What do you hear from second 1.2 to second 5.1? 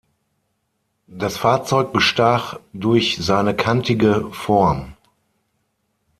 Fahrzeug bestach durch seine kantige Form.